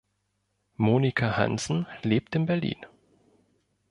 Monika 0.77 1.37
Hansen 1.37 1.85
lebt 2.01 2.33
in 2.33 2.47
Berlin. 2.47 2.87